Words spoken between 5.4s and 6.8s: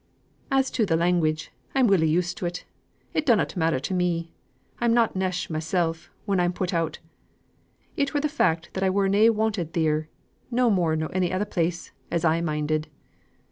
mysel' when I'm put